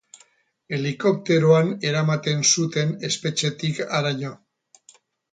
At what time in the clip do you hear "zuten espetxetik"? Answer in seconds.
2.53-3.83